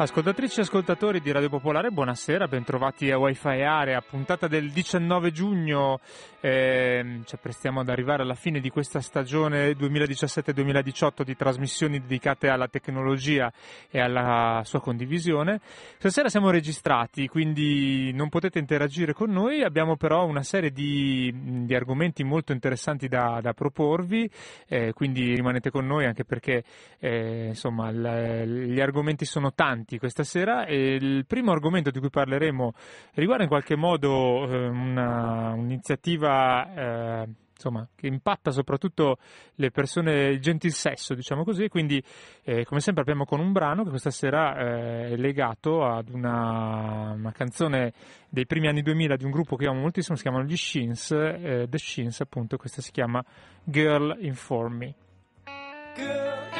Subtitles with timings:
[0.00, 5.98] Ascoltatrici e ascoltatori di Radio Popolare, buonasera, bentrovati a Wi-Fi Area, puntata del 19 giugno,
[6.38, 12.68] eh, ci apprestiamo ad arrivare alla fine di questa stagione 2017-2018 di trasmissioni dedicate alla
[12.68, 13.52] tecnologia
[13.90, 15.60] e alla sua condivisione.
[15.98, 21.74] Stasera siamo registrati, quindi non potete interagire con noi, abbiamo però una serie di, di
[21.74, 24.30] argomenti molto interessanti da, da proporvi,
[24.68, 26.62] eh, quindi rimanete con noi anche perché
[27.00, 32.10] eh, insomma, l- gli argomenti sono tanti questa sera e il primo argomento di cui
[32.10, 32.72] parleremo
[33.14, 39.16] riguarda in qualche modo eh, una, un'iniziativa eh, insomma, che impatta soprattutto
[39.56, 42.02] le persone, il gentil sesso, diciamo così, quindi
[42.44, 47.14] eh, come sempre abbiamo con un brano che questa sera eh, è legato ad una,
[47.16, 47.92] una, canzone
[48.28, 51.66] dei primi anni 2000 di un gruppo che amo moltissimo, si chiamano gli Shins, eh,
[51.68, 53.24] The Shins appunto, questa si chiama
[53.64, 54.94] Girl Inform Me.
[55.96, 56.57] Girl.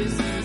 [0.00, 0.39] The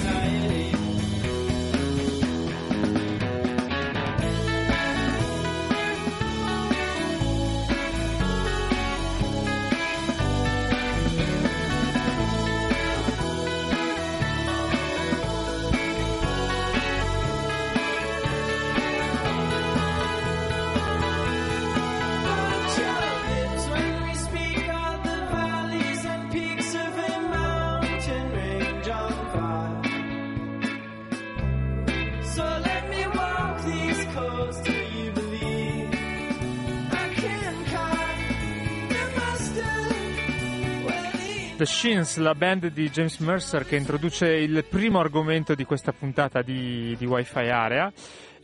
[41.86, 46.96] Shins, la band di James Mercer che introduce il primo argomento di questa puntata di,
[46.98, 47.94] di Wi-Fi Area.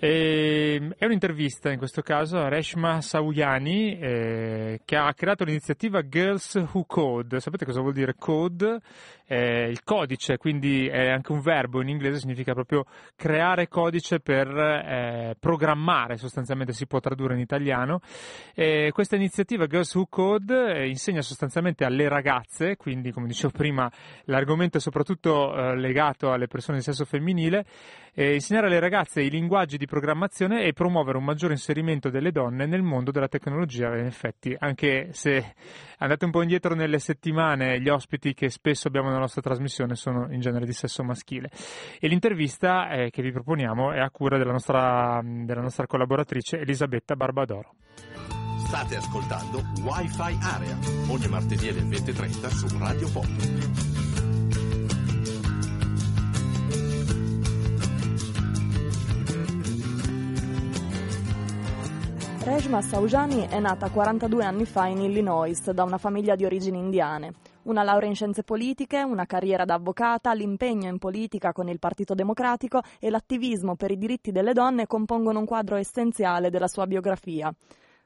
[0.04, 6.56] E, è un'intervista in questo caso a Reshma Sauyani eh, che ha creato l'iniziativa Girls
[6.56, 7.40] Who Code.
[7.40, 8.82] Sapete cosa vuol dire code?
[9.32, 14.48] eh, il codice, quindi è anche un verbo in inglese, significa proprio creare codice per
[14.50, 18.02] eh, programmare, sostanzialmente si può tradurre in italiano.
[18.54, 23.90] Questa iniziativa Girls Who Code eh, insegna sostanzialmente alle ragazze, quindi come dicevo prima
[24.26, 27.66] l'argomento è soprattutto eh, legato alle persone di sesso femminile,
[28.13, 32.81] insegnare alle ragazze i linguaggi di programmazione e promuovere un maggiore inserimento delle donne nel
[32.81, 35.55] mondo della tecnologia, in effetti, anche se
[35.99, 40.28] andate un po' indietro nelle settimane, gli ospiti che spesso abbiamo nella nostra trasmissione sono
[40.31, 41.49] in genere di sesso maschile.
[41.99, 47.16] E l'intervista eh, che vi proponiamo è a cura della nostra, della nostra collaboratrice Elisabetta
[47.16, 47.75] Barbadoro.
[48.66, 50.78] State ascoltando Wi-Fi Area
[51.09, 54.41] ogni martedì alle 20.30 su Radio Pop.
[62.53, 67.32] Reshma Saujani è nata 42 anni fa in Illinois da una famiglia di origini indiane.
[67.64, 72.14] Una laurea in scienze politiche, una carriera da avvocata, l'impegno in politica con il Partito
[72.14, 77.56] Democratico e l'attivismo per i diritti delle donne compongono un quadro essenziale della sua biografia.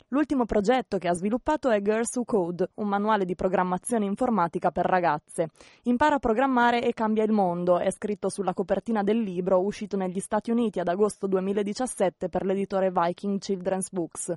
[0.09, 4.85] L'ultimo progetto che ha sviluppato è Girls Who Code, un manuale di programmazione informatica per
[4.85, 5.49] ragazze.
[5.85, 10.19] Impara a programmare e cambia il mondo, è scritto sulla copertina del libro uscito negli
[10.19, 14.31] Stati Uniti ad agosto 2017 per l'editore Viking Children's Books,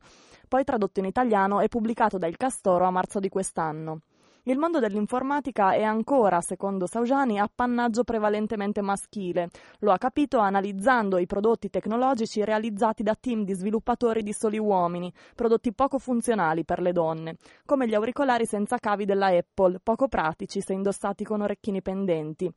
[0.48, 4.00] poi tradotto in italiano e pubblicato da Il Castoro a marzo di quest'anno.
[4.48, 9.50] Il mondo dell'informatica è ancora, secondo Saujani, appannaggio prevalentemente maschile.
[9.80, 15.12] Lo ha capito analizzando i prodotti tecnologici realizzati da team di sviluppatori di soli uomini,
[15.34, 17.36] prodotti poco funzionali per le donne,
[17.66, 22.50] come gli auricolari senza cavi della Apple, poco pratici se indossati con orecchini pendenti.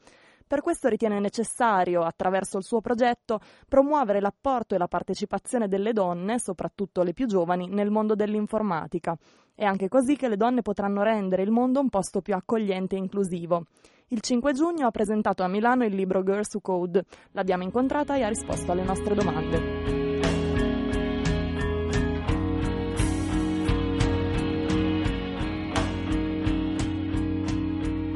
[0.51, 3.39] Per questo ritiene necessario, attraverso il suo progetto,
[3.69, 9.17] promuovere l'apporto e la partecipazione delle donne, soprattutto le più giovani, nel mondo dell'informatica.
[9.61, 12.97] È anche così che le donne potranno rendere il mondo un posto più accogliente e
[12.97, 13.65] inclusivo.
[14.07, 17.05] Il 5 giugno ha presentato a Milano il libro Girls Who Code.
[17.33, 19.59] L'abbiamo incontrata e ha risposto alle nostre domande.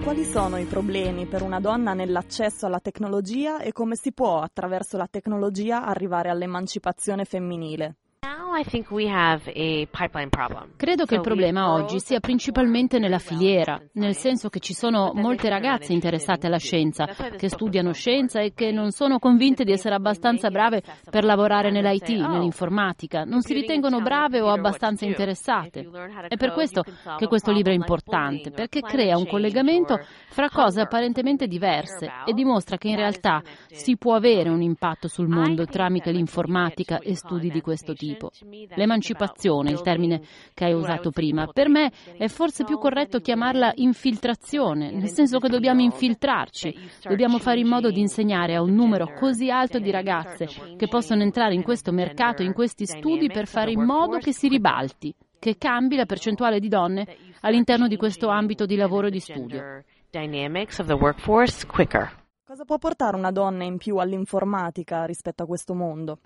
[0.02, 4.98] Quali sono i problemi per una donna nell'accesso alla tecnologia e come si può attraverso
[4.98, 7.98] la tecnologia arrivare all'emancipazione femminile?
[10.78, 15.48] Credo che il problema oggi sia principalmente nella filiera, nel senso che ci sono molte
[15.48, 20.50] ragazze interessate alla scienza, che studiano scienza e che non sono convinte di essere abbastanza
[20.50, 25.88] brave per lavorare nell'IT, nell'informatica, non si ritengono brave o abbastanza interessate.
[26.28, 26.84] È per questo
[27.18, 30.00] che questo libro è importante, perché crea un collegamento
[30.30, 35.28] fra cose apparentemente diverse e dimostra che in realtà si può avere un impatto sul
[35.28, 38.32] mondo tramite l'informatica e studi di questo tipo tipo.
[38.76, 40.22] L'emancipazione, il termine
[40.54, 45.50] che hai usato prima, per me è forse più corretto chiamarla infiltrazione, nel senso che
[45.50, 50.48] dobbiamo infiltrarci, dobbiamo fare in modo di insegnare a un numero così alto di ragazze
[50.78, 54.48] che possono entrare in questo mercato, in questi studi per fare in modo che si
[54.48, 57.06] ribalti, che cambi la percentuale di donne
[57.42, 59.84] all'interno di questo ambito di lavoro e di studio.
[62.56, 66.20] Cosa può portare una donna in più all'informatica rispetto a questo mondo?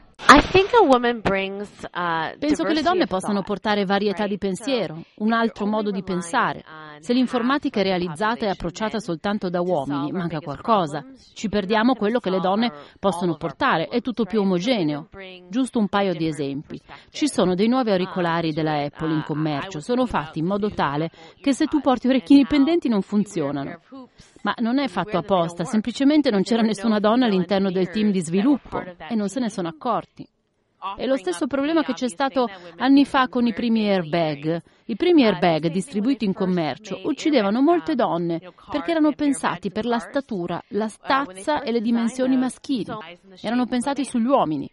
[1.92, 6.64] Uh, Penso che le donne possano portare varietà di pensiero, un altro modo di pensare.
[7.00, 11.04] Se l'informatica è realizzata e approcciata soltanto da uomini, manca qualcosa.
[11.34, 15.08] Ci perdiamo quello che le donne possono portare, è tutto più omogeneo.
[15.48, 16.80] Giusto un paio di esempi.
[17.10, 21.10] Ci sono dei nuovi auricolari della Apple in commercio, sono fatti in modo tale
[21.42, 23.80] che se tu porti orecchini pendenti non funzionano.
[24.42, 28.82] Ma non è fatto apposta, semplicemente non c'era nessuna donna all'interno del team di sviluppo
[28.82, 30.28] e non se ne sono accorti.
[30.96, 32.48] È lo stesso problema che c'è stato
[32.78, 34.62] anni fa con i primi airbag.
[34.86, 38.40] I primi airbag distribuiti in commercio uccidevano molte donne
[38.72, 42.94] perché erano pensati per la statura, la stazza e le dimensioni maschili.
[43.42, 44.72] Erano pensati sugli uomini.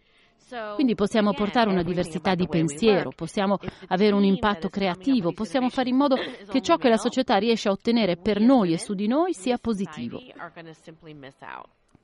[0.75, 5.97] Quindi possiamo portare una diversità di pensiero, possiamo avere un impatto creativo, possiamo fare in
[5.97, 6.15] modo
[6.49, 9.57] che ciò che la società riesce a ottenere per noi e su di noi sia
[9.57, 10.21] positivo.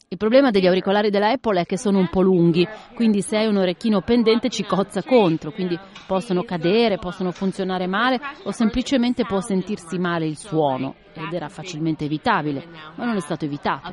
[0.10, 3.48] Il problema degli auricolari della Apple è che sono un po' lunghi, quindi se hai
[3.48, 9.40] un orecchino pendente ci cozza contro, quindi possono cadere, possono funzionare male o semplicemente può
[9.40, 12.64] sentirsi male il suono ed era facilmente evitabile,
[12.96, 13.92] ma non è stato evitato.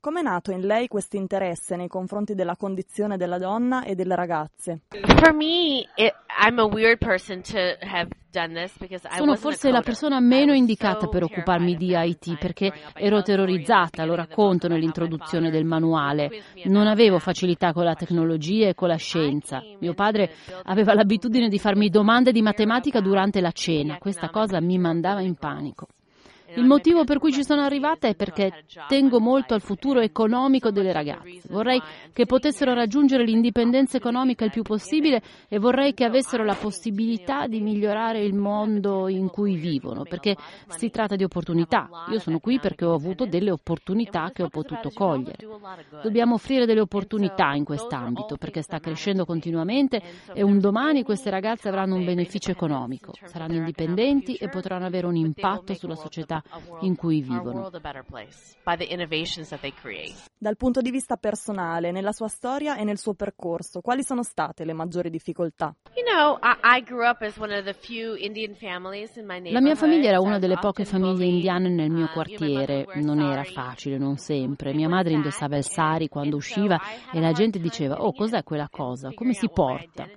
[0.00, 4.14] Come è nato in lei questo interesse nei confronti della condizione della donna e delle
[4.14, 4.82] ragazze?
[9.16, 14.68] Sono forse la persona meno indicata per occuparmi di IT perché ero terrorizzata, lo racconto
[14.68, 16.30] nell'introduzione del manuale.
[16.66, 19.60] Non avevo facilità con la tecnologia e con la scienza.
[19.80, 20.30] Mio padre
[20.62, 23.98] aveva l'abitudine di farmi domande di matematica durante la cena.
[23.98, 25.88] Questa cosa mi mandava in panico.
[26.54, 30.92] Il motivo per cui ci sono arrivata è perché tengo molto al futuro economico delle
[30.92, 31.42] ragazze.
[31.48, 31.80] Vorrei
[32.12, 37.60] che potessero raggiungere l'indipendenza economica il più possibile e vorrei che avessero la possibilità di
[37.60, 40.36] migliorare il mondo in cui vivono, perché
[40.68, 41.88] si tratta di opportunità.
[42.10, 45.36] Io sono qui perché ho avuto delle opportunità che ho potuto cogliere.
[46.02, 50.00] Dobbiamo offrire delle opportunità in quest'ambito perché sta crescendo continuamente
[50.32, 55.16] e un domani queste ragazze avranno un beneficio economico, saranno indipendenti e potranno avere un
[55.16, 56.37] impatto sulla società
[56.80, 57.70] in cui vivono.
[60.38, 64.64] Dal punto di vista personale, nella sua storia e nel suo percorso, quali sono state
[64.64, 65.74] le maggiori difficoltà?
[69.50, 72.86] La mia famiglia era una delle poche famiglie indiane nel mio quartiere.
[72.94, 74.72] Non era facile, non sempre.
[74.74, 76.78] Mia madre indossava il sari quando usciva
[77.12, 79.12] e la gente diceva: Oh, cos'è quella cosa?
[79.14, 80.08] Come si porta?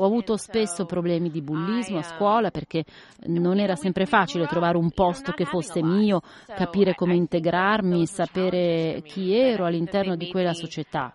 [0.00, 2.84] Ho avuto spesso problemi di bullismo a scuola perché
[3.26, 9.34] non era sempre facile trovare un posto che fosse mio, capire come integrarmi, sapere chi
[9.34, 11.12] ero all'interno di quella società.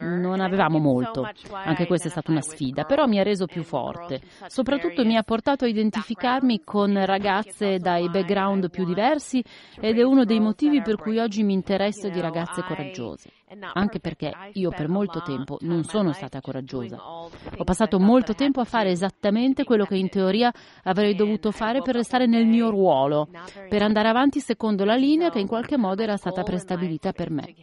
[0.00, 4.20] Non avevamo molto, anche questa è stata una sfida, però mi ha reso più forte.
[4.48, 9.44] Soprattutto mi ha portato a identificarmi con ragazze dai background più diversi
[9.80, 13.30] ed è uno dei motivi per cui oggi mi interesso di ragazze coraggiose
[13.72, 16.96] anche perché io per molto tempo non sono stata coraggiosa.
[17.04, 20.52] Ho passato molto tempo a fare esattamente quello che in teoria
[20.84, 23.28] avrei dovuto fare per restare nel mio ruolo,
[23.68, 27.54] per andare avanti secondo la linea che in qualche modo era stata prestabilita per me.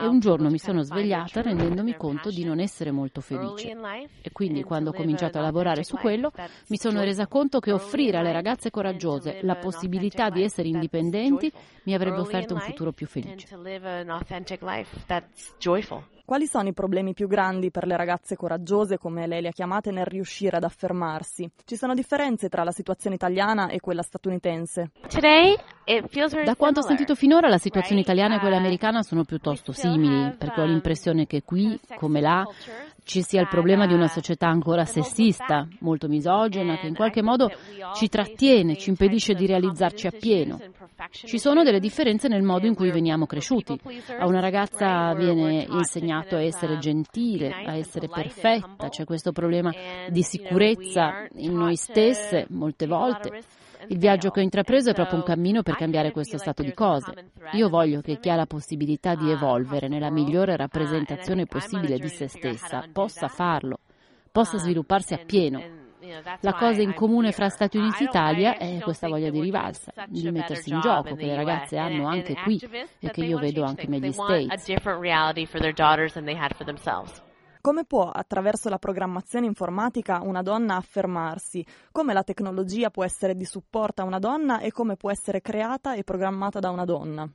[0.00, 3.76] E un giorno mi sono svegliata rendendomi conto di non essere molto felice.
[4.22, 6.32] E quindi quando ho cominciato a lavorare su quello,
[6.68, 11.52] mi sono resa conto che offrire alle ragazze coraggiose la possibilità di essere indipendenti
[11.84, 13.46] mi avrebbe offerto un futuro più felice
[15.20, 16.02] that's joyful.
[16.26, 19.92] Quali sono i problemi più grandi per le ragazze coraggiose, come lei le ha chiamate,
[19.92, 21.48] nel riuscire ad affermarsi?
[21.64, 24.90] Ci sono differenze tra la situazione italiana e quella statunitense?
[26.44, 30.34] Da quanto ho sentito finora, la situazione italiana e quella uh, americana sono piuttosto simili,
[30.36, 32.44] perché ho um, l'impressione che qui, come là,
[33.06, 37.48] ci sia il problema di una società ancora sessista, molto misogena, che in qualche modo
[37.94, 40.60] ci trattiene, ci impedisce di realizzarci appieno.
[41.12, 43.78] Ci sono delle differenze nel modo in cui veniamo cresciuti.
[44.18, 49.72] A una ragazza viene insegnato a essere gentile, a essere perfetta, c'è questo problema
[50.08, 53.40] di sicurezza in noi stesse molte volte.
[53.88, 57.30] Il viaggio che ho intrapreso è proprio un cammino per cambiare questo stato di cose.
[57.52, 62.28] Io voglio che chi ha la possibilità di evolvere nella migliore rappresentazione possibile di se
[62.28, 63.78] stessa possa farlo,
[64.30, 65.84] possa svilupparsi appieno.
[66.40, 70.30] La cosa in comune fra Stati Uniti e Italia è questa voglia di rivalsa, di
[70.30, 72.60] mettersi in gioco che le ragazze hanno anche qui
[73.00, 74.66] e che io vedo anche negli States.
[77.66, 81.66] Come può, attraverso la programmazione informatica, una donna affermarsi?
[81.90, 85.96] Come la tecnologia può essere di supporto a una donna e come può essere creata
[85.96, 87.28] e programmata da una donna?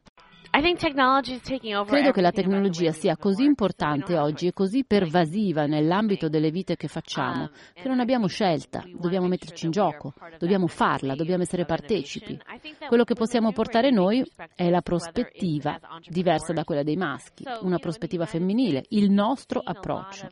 [1.85, 6.89] Credo che la tecnologia sia così importante oggi e così pervasiva nell'ambito delle vite che
[6.89, 12.37] facciamo che non abbiamo scelta, dobbiamo metterci in gioco, dobbiamo farla, dobbiamo essere partecipi.
[12.85, 18.25] Quello che possiamo portare noi è la prospettiva diversa da quella dei maschi, una prospettiva
[18.25, 20.27] femminile, il nostro approccio.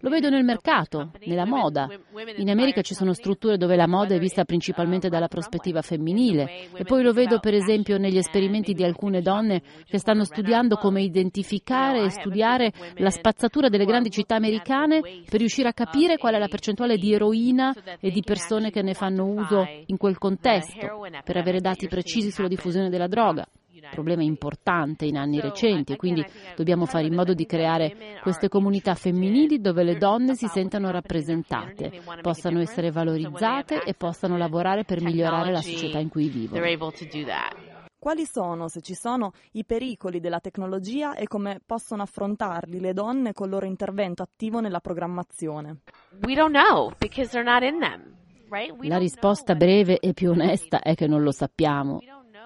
[0.00, 1.88] Lo vedo nel mercato, nella moda.
[2.36, 6.68] In America ci sono strutture dove la moda è vista principalmente dalla prospettiva femminile.
[6.74, 9.53] e poi lo vedo per esempio negli esperimenti di alcune donne
[9.84, 15.68] che stanno studiando come identificare e studiare la spazzatura delle grandi città americane per riuscire
[15.68, 19.66] a capire qual è la percentuale di eroina e di persone che ne fanno uso
[19.86, 23.46] in quel contesto, per avere dati precisi sulla diffusione della droga
[23.90, 26.24] problema importante in anni recenti e quindi
[26.56, 32.00] dobbiamo fare in modo di creare queste comunità femminili dove le donne si sentano rappresentate,
[32.20, 36.60] possano essere valorizzate e possano lavorare per migliorare la società in cui vivono.
[38.04, 43.32] Quali sono, se ci sono, i pericoli della tecnologia e come possono affrontarli le donne
[43.32, 45.78] con il loro intervento attivo nella programmazione?
[48.82, 51.98] La risposta breve e più onesta è che non lo sappiamo.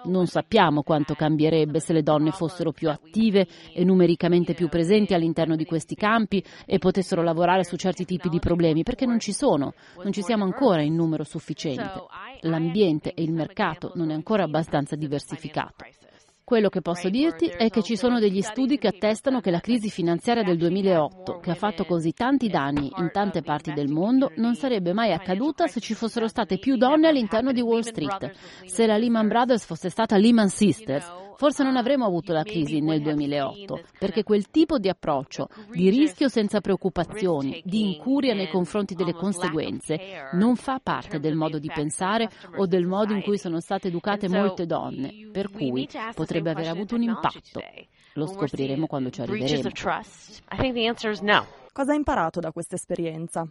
[0.09, 5.55] Non sappiamo quanto cambierebbe se le donne fossero più attive e numericamente più presenti all'interno
[5.55, 9.75] di questi campi e potessero lavorare su certi tipi di problemi, perché non ci sono,
[10.03, 12.07] non ci siamo ancora in numero sufficiente.
[12.41, 15.85] L'ambiente e il mercato non è ancora abbastanza diversificato.
[16.49, 19.90] Quello che posso dirti è che ci sono degli studi che attestano che la crisi
[19.90, 24.55] finanziaria del 2008, che ha fatto così tanti danni in tante parti del mondo, non
[24.55, 28.33] sarebbe mai accaduta se ci fossero state più donne all'interno di Wall Street,
[28.64, 33.00] se la Lehman Brothers fosse stata Lehman Sisters Forse non avremmo avuto la crisi nel
[33.00, 39.12] 2008, perché quel tipo di approccio, di rischio senza preoccupazioni, di incuria nei confronti delle
[39.12, 40.00] conseguenze,
[40.33, 44.28] non fa parte del modo di pensare o del modo in cui sono state educate
[44.28, 47.62] molte donne, per cui potrebbe aver avuto un impatto.
[48.14, 49.71] Lo scopriremo quando ci arriveremo.
[51.73, 53.49] Cosa ha imparato da questa esperienza?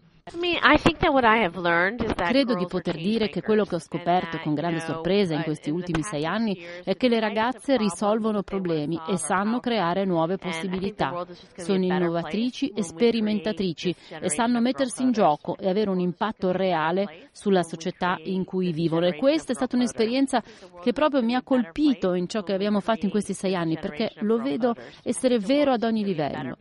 [2.15, 6.03] Credo di poter dire che quello che ho scoperto con grande sorpresa in questi ultimi
[6.03, 11.25] sei anni è che le ragazze risolvono problemi e sanno creare nuove possibilità.
[11.55, 17.63] Sono innovatrici e sperimentatrici e sanno mettersi in gioco e avere un impatto reale sulla
[17.63, 19.05] società in cui vivono.
[19.05, 20.43] E questa è stata un'esperienza
[20.81, 24.11] che proprio mi ha colpito in ciò che abbiamo fatto in questi sei anni, perché
[24.19, 26.57] lo vedo essere vero ad ogni livello.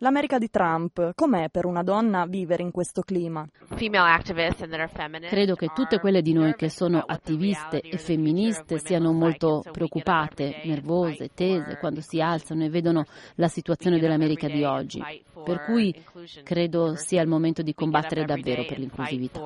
[0.00, 3.44] L'America di Trump, com'è per una donna vivere in questo clima?
[5.28, 11.30] Credo che tutte quelle di noi che sono attiviste e femministe siano molto preoccupate, nervose,
[11.34, 15.02] tese quando si alzano e vedono la situazione dell'America di oggi.
[15.44, 15.92] Per cui
[16.44, 19.40] credo sia il momento di combattere davvero per l'inclusività.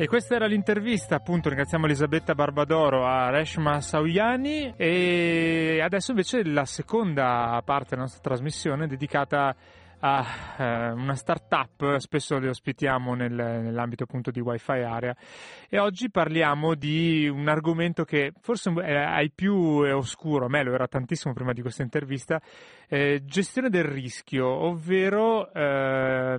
[0.00, 6.64] E questa era l'intervista, appunto, ringraziamo Elisabetta Barbadoro a Reshma Sauyani e adesso invece la
[6.66, 9.56] seconda parte della nostra trasmissione dedicata
[9.98, 10.24] a
[10.56, 15.16] eh, una startup, spesso le ospitiamo nel, nell'ambito appunto di Wi-Fi Area.
[15.68, 20.74] E oggi parliamo di un argomento che forse è ai più oscuro, a me lo
[20.74, 22.40] era tantissimo prima di questa intervista,
[22.86, 26.36] eh, gestione del rischio, ovvero eh,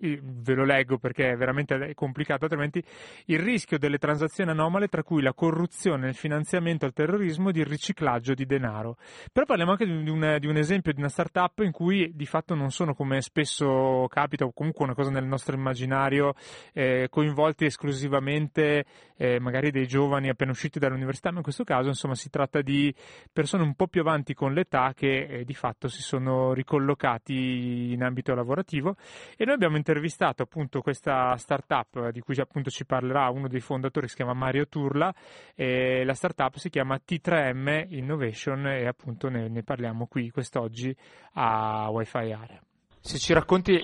[0.00, 2.82] ve lo leggo perché è veramente complicato, altrimenti
[3.26, 7.66] il rischio delle transazioni anomale tra cui la corruzione, il finanziamento al terrorismo ed il
[7.66, 8.96] riciclaggio di denaro.
[9.32, 12.54] Però parliamo anche di un, di un esempio di una startup in cui di fatto
[12.54, 16.34] non sono come spesso capita o comunque una cosa nel nostro immaginario
[16.72, 18.84] eh, coinvolti esclusivamente
[19.16, 22.94] eh, magari dei giovani appena usciti dall'università, ma in questo caso insomma si tratta di
[23.32, 28.02] persone un po' più avanti con l'età che eh, di fatto si sono ricollocati in
[28.02, 28.96] ambito lavorativo
[29.36, 34.06] e noi abbiamo intervistato appunto questa startup di cui appunto ci parlerà uno dei fondatori
[34.06, 35.12] si chiama Mario Turla
[35.54, 40.94] e la startup si chiama T3M Innovation e appunto ne, ne parliamo qui quest'oggi
[41.34, 42.60] a Wi-Fi Area.
[43.00, 43.80] Se ci racconti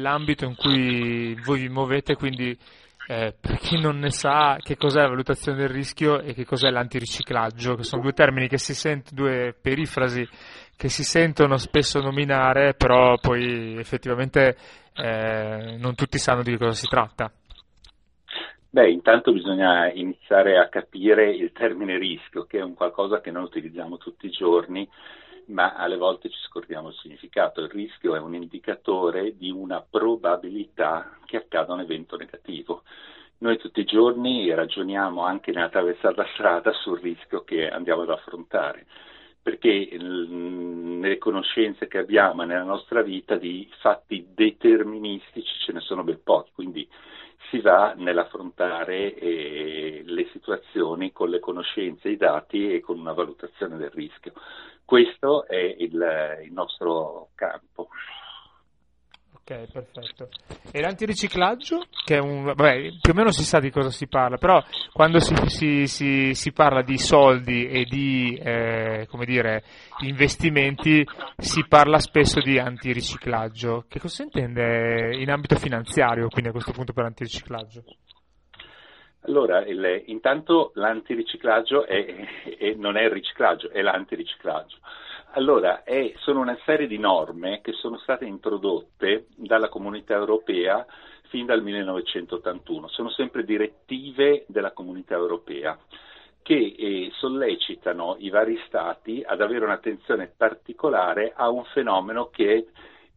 [0.00, 2.56] l'ambito in cui voi vi muovete, quindi
[3.08, 6.68] eh, per chi non ne sa che cos'è la valutazione del rischio e che cos'è
[6.70, 10.28] l'antiriciclaggio, che sono due termini che si sentono, due perifrasi
[10.76, 14.56] che si sentono spesso nominare, però poi effettivamente
[14.94, 17.32] eh, non tutti sanno di cosa si tratta.
[18.68, 23.44] Beh, intanto bisogna iniziare a capire il termine rischio, che è un qualcosa che noi
[23.44, 24.86] utilizziamo tutti i giorni,
[25.46, 27.62] ma alle volte ci scordiamo il significato.
[27.62, 32.82] Il rischio è un indicatore di una probabilità che accada un evento negativo.
[33.38, 38.86] Noi tutti i giorni ragioniamo anche nell'attraversare la strada sul rischio che andiamo ad affrontare,
[39.46, 46.20] perché nelle conoscenze che abbiamo nella nostra vita di fatti deterministici ce ne sono ben
[46.20, 46.88] pochi, quindi
[47.48, 53.76] si va nell'affrontare eh, le situazioni con le conoscenze, i dati e con una valutazione
[53.76, 54.32] del rischio.
[54.84, 57.90] Questo è il, il nostro campo.
[59.48, 60.28] Ok, perfetto.
[60.72, 62.46] E l'antiriciclaggio, che è un...
[62.46, 64.60] Vabbè, più o meno si sa di cosa si parla, però
[64.92, 69.62] quando si, si, si, si parla di soldi e di, eh, come dire,
[70.00, 71.06] investimenti,
[71.36, 73.84] si parla spesso di antiriciclaggio.
[73.88, 77.84] Che cosa si intende in ambito finanziario, quindi a questo punto per antiriciclaggio?
[79.28, 82.04] Allora, il, intanto l'antiriciclaggio è,
[82.58, 84.78] è, non è il riciclaggio, è l'antiriciclaggio.
[85.36, 90.86] Allora, è, sono una serie di norme che sono state introdotte dalla comunità europea
[91.28, 92.88] fin dal 1981.
[92.88, 95.78] Sono sempre direttive della comunità europea
[96.40, 102.68] che eh, sollecitano i vari stati ad avere un'attenzione particolare a un fenomeno che,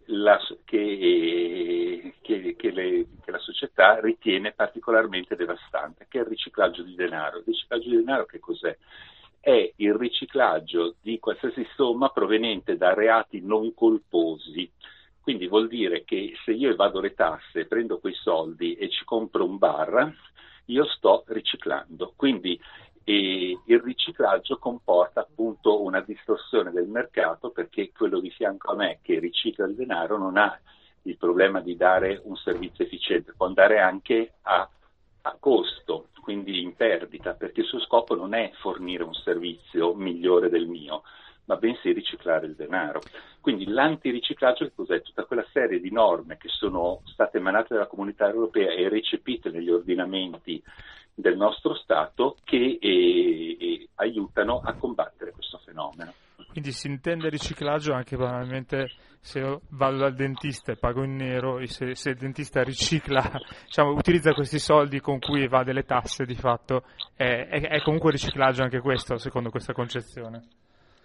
[0.07, 6.83] la, che, eh, che, le, che, la, società ritiene particolarmente devastante, che è il riciclaggio
[6.83, 7.37] di denaro.
[7.37, 8.75] Il riciclaggio di denaro che cos'è?
[9.39, 14.69] È il riciclaggio di qualsiasi somma proveniente da reati non colposi.
[15.21, 19.45] Quindi vuol dire che se io evado le tasse, prendo quei soldi e ci compro
[19.45, 20.11] un bar,
[20.65, 22.13] io sto riciclando.
[22.15, 22.59] Quindi
[23.03, 28.99] eh, il riciclaggio comporta appunto una distorsione del mercato perché quello di fianco a me
[29.01, 30.59] che ricicla il denaro non ha
[31.03, 34.69] il problema di dare un servizio efficiente, può andare anche a
[35.21, 40.49] a costo, quindi in perdita, perché il suo scopo non è fornire un servizio migliore
[40.49, 41.03] del mio,
[41.45, 43.01] ma bensì riciclare il denaro.
[43.41, 45.01] Quindi l'antiriciclaggio che cos'è?
[45.01, 49.69] Tutta quella serie di norme che sono state emanate dalla comunità europea e recepite negli
[49.69, 50.61] ordinamenti
[51.13, 56.13] del nostro Stato che eh, eh, aiutano a combattere questo fenomeno.
[56.59, 58.91] Quindi si intende riciclaggio anche banalmente
[59.21, 63.21] se io vado dal dentista e pago in nero, se, se il dentista ricicla,
[63.63, 66.83] diciamo, utilizza questi soldi con cui evade le tasse, di fatto
[67.15, 70.47] è, è, è comunque riciclaggio anche questo, secondo questa concezione.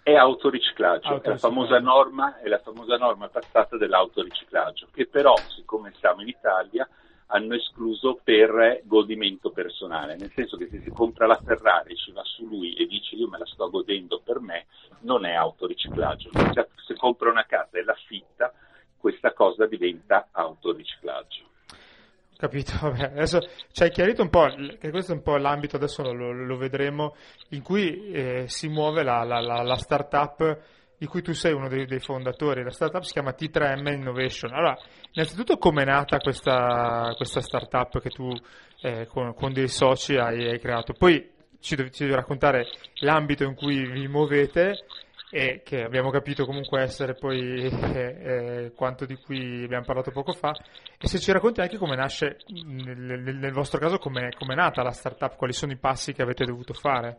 [0.02, 1.22] È autoriciclaggio, autoriciclaggio.
[1.22, 6.28] È, la famosa norma, è la famosa norma passata dell'autoriciclaggio, che però, siccome siamo in
[6.28, 6.88] Italia,
[7.26, 12.22] hanno escluso per godimento personale, nel senso che se si compra la Ferrari, ci va
[12.24, 14.66] su lui e dice io me la sto godendo per me,
[15.00, 16.30] non è autoriciclaggio.
[16.52, 18.52] Se, se compra una casa e l'affitta,
[18.96, 21.42] questa cosa diventa autoriciclaggio.
[22.36, 23.38] Capito, vabbè, adesso
[23.70, 24.46] ci hai chiarito un po',
[24.78, 27.14] che questo è un po' l'ambito, adesso lo, lo vedremo,
[27.50, 31.68] in cui eh, si muove la, la, la, la startup di cui tu sei uno
[31.68, 32.62] dei, dei, fondatori.
[32.62, 34.52] La startup si chiama T3M Innovation.
[34.52, 34.76] Allora,
[35.14, 38.30] innanzitutto come è nata questa, questa startup che tu
[38.82, 40.92] eh, con, con, dei soci hai, hai creato?
[40.92, 42.66] Poi ci devi, ci devi, raccontare
[43.00, 44.84] l'ambito in cui vi muovete
[45.30, 50.32] e che abbiamo capito comunque essere poi eh, eh, quanto di cui abbiamo parlato poco
[50.32, 50.52] fa
[50.98, 54.92] e se ci racconti anche come nasce, nel, nel vostro caso, come è nata la
[54.92, 57.18] startup, quali sono i passi che avete dovuto fare?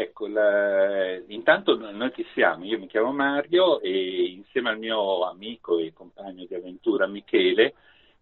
[0.00, 2.62] Ecco, la, intanto noi chi siamo?
[2.64, 7.74] Io mi chiamo Mario e insieme al mio amico e compagno di avventura Michele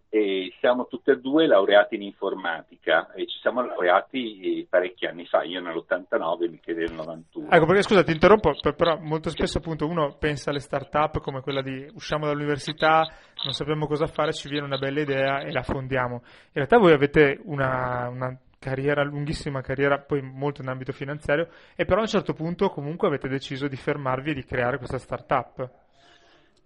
[0.09, 5.43] e siamo tutti e due laureati in informatica e ci siamo laureati parecchi anni fa,
[5.43, 7.51] io nell'89 Michele nel 91.
[7.51, 11.61] Ecco perché scusa ti interrompo, però molto spesso appunto uno pensa alle start-up come quella
[11.61, 13.07] di usciamo dall'università,
[13.45, 16.23] non sappiamo cosa fare, ci viene una bella idea e la fondiamo.
[16.25, 21.85] In realtà voi avete una, una carriera, lunghissima carriera, poi molto in ambito finanziario, e
[21.85, 25.85] però a un certo punto comunque avete deciso di fermarvi e di creare questa startup.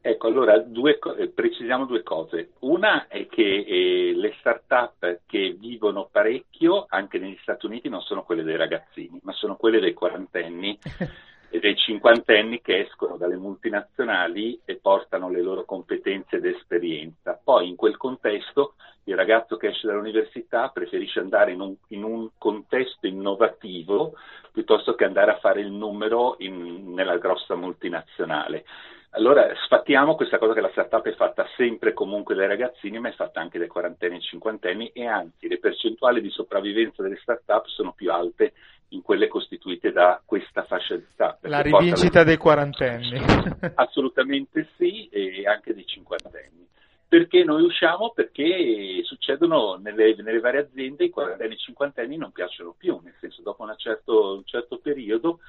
[0.03, 2.53] Ecco, allora due, eh, precisiamo due cose.
[2.61, 8.23] Una è che eh, le start-up che vivono parecchio, anche negli Stati Uniti, non sono
[8.23, 10.79] quelle dei ragazzini, ma sono quelle dei quarantenni
[11.51, 17.39] e dei cinquantenni che escono dalle multinazionali e portano le loro competenze ed esperienza.
[17.43, 22.29] Poi in quel contesto il ragazzo che esce dall'università preferisce andare in un, in un
[22.39, 24.15] contesto innovativo
[24.53, 28.65] piuttosto che andare a fare il numero in, nella grossa multinazionale.
[29.13, 33.13] Allora sfattiamo questa cosa che la startup è fatta sempre comunque dai ragazzini, ma è
[33.13, 37.93] fatta anche dai quarantenni e cinquantenni e anzi le percentuali di sopravvivenza delle startup sono
[37.93, 38.53] più alte
[38.91, 41.39] in quelle costituite da questa fascia di età.
[41.43, 43.21] La rivincita dei quarantenni.
[43.75, 46.69] Assolutamente sì, e anche dei cinquantenni.
[47.09, 48.13] Perché noi usciamo?
[48.15, 53.17] Perché succedono nelle, nelle varie aziende, i quarantenni e i cinquantenni non piacciono più, nel
[53.19, 55.41] senso dopo certo, un certo periodo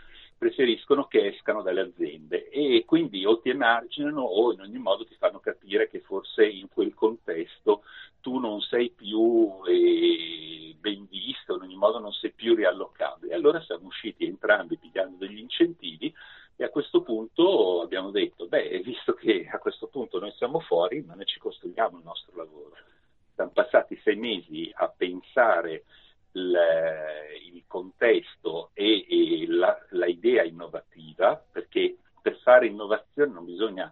[0.41, 5.13] preferiscono che escano dalle aziende e quindi o ti emarginano o in ogni modo ti
[5.13, 7.83] fanno capire che forse in quel contesto
[8.21, 13.35] tu non sei più eh, ben visto, in ogni modo non sei più riallocabile.
[13.35, 16.11] Allora siamo usciti entrambi pigliando degli incentivi
[16.55, 21.03] e a questo punto abbiamo detto, beh, visto che a questo punto noi siamo fuori,
[21.03, 22.73] ma noi ci costruiamo il nostro lavoro.
[23.35, 25.83] Siamo passati sei mesi a pensare
[26.33, 26.57] il,
[27.53, 33.91] il contesto e, e la, la, innovativa, perché per fare innovazione non bisogna,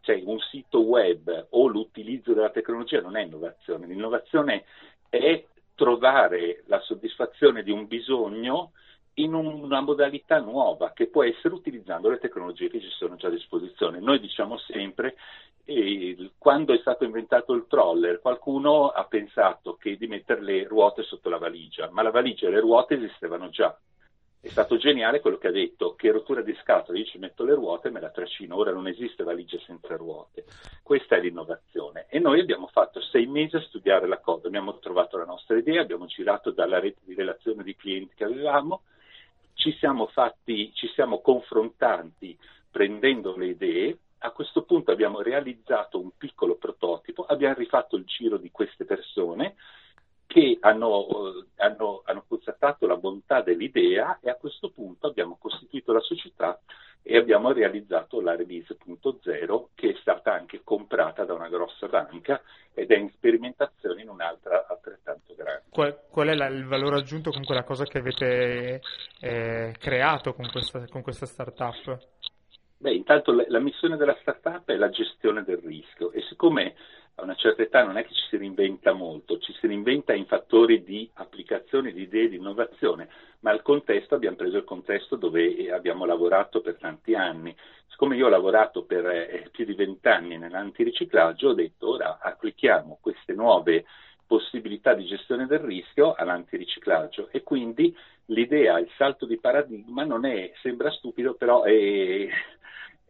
[0.00, 4.64] cioè un sito web o l'utilizzo della tecnologia non è innovazione, l'innovazione
[5.08, 8.72] è trovare la soddisfazione di un bisogno
[9.14, 13.30] in una modalità nuova che può essere utilizzando le tecnologie che ci sono già a
[13.30, 14.00] disposizione.
[14.00, 15.16] Noi diciamo sempre
[15.64, 21.02] e quando è stato inventato il troller, qualcuno ha pensato che di mettere le ruote
[21.02, 23.76] sotto la valigia, ma la valigia e le ruote esistevano già.
[24.40, 27.54] È stato geniale quello che ha detto, che rottura di scatola, io ci metto le
[27.54, 30.44] ruote e me la trascino, ora non esiste valigia senza ruote.
[30.82, 32.06] Questa è l'innovazione.
[32.08, 35.80] E noi abbiamo fatto sei mesi a studiare la cosa, abbiamo trovato la nostra idea,
[35.80, 38.82] abbiamo girato dalla rete di relazione di clienti che avevamo,
[39.54, 42.36] ci siamo, fatti, ci siamo confrontati
[42.70, 48.38] prendendo le idee, a questo punto abbiamo realizzato un piccolo prototipo, abbiamo rifatto il giro
[48.38, 49.56] di queste persone
[50.26, 55.92] che hanno, eh, hanno, hanno constatato la bontà dell'idea e a questo punto abbiamo costituito
[55.92, 56.58] la società
[57.02, 62.40] e abbiamo realizzato la release.0 che è stata anche comprata da una grossa banca
[62.74, 65.64] ed è in sperimentazione in un'altra altrettanto grande.
[65.70, 68.80] Qual, qual è la, il valore aggiunto con quella cosa che avete
[69.20, 71.98] eh, creato con questa, con questa startup?
[72.78, 76.74] Beh, intanto la, la, missione della startup è la gestione del rischio e siccome
[77.16, 80.26] a una certa età non è che ci si reinventa molto, ci si reinventa in
[80.26, 83.08] fattori di applicazione, di idee, di innovazione,
[83.40, 87.54] ma il contesto, abbiamo preso il contesto dove abbiamo lavorato per tanti anni.
[87.88, 93.34] Siccome io ho lavorato per eh, più di vent'anni nell'antiriciclaggio, ho detto ora applichiamo queste
[93.34, 93.84] nuove
[94.26, 97.94] possibilità di gestione del rischio all'antiriciclaggio e quindi
[98.26, 102.28] l'idea, il salto di paradigma non è, sembra stupido, però è,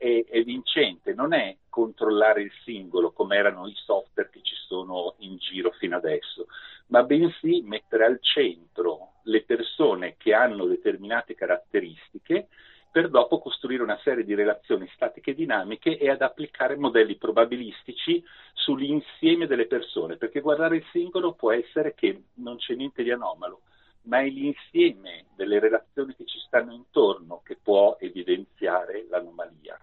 [0.03, 5.15] è, è, vincente, non è controllare il singolo come erano i software che ci sono
[5.19, 6.49] in giro fino adesso,
[6.89, 12.49] ma bensì mettere al centro le persone che hanno determinate caratteristiche
[12.91, 18.23] per dopo costruire una serie di relazioni statiche e dinamiche e ad applicare modelli probabilistici
[18.55, 23.61] sull'insieme delle persone, perché guardare il singolo può essere che non c'è niente di anomalo,
[24.03, 29.79] ma è l'insieme delle relazioni che ci stanno intorno che può evidenziare l'anomalia.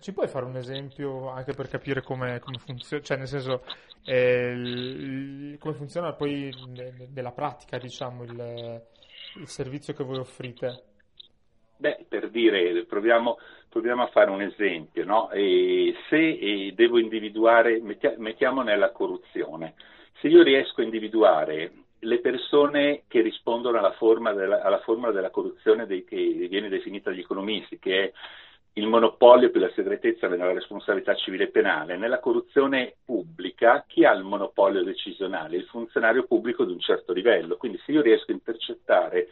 [0.00, 3.62] Ci puoi fare un esempio anche per capire come, come funziona, cioè nel senso
[4.04, 6.52] eh, il, come funziona poi
[7.14, 8.82] nella pratica diciamo il,
[9.36, 10.82] il, servizio che voi offrite?
[11.76, 13.38] Beh, per dire, proviamo,
[13.68, 15.28] proviamo a fare un esempio, no?
[15.30, 19.74] se devo individuare, mettiamo nella corruzione,
[20.20, 25.30] se io riesco a individuare le persone che rispondono alla formula della, alla formula della
[25.30, 28.12] corruzione dei, che viene definita dagli economisti, che è
[28.78, 31.96] il monopolio più la segretezza nella responsabilità civile e penale.
[31.96, 35.56] Nella corruzione pubblica chi ha il monopolio decisionale?
[35.56, 37.56] Il funzionario pubblico di un certo livello.
[37.56, 39.28] Quindi se io riesco a intercettare